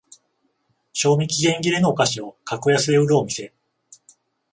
[0.93, 3.53] 賞味期限切れのお菓子を格安で売るお店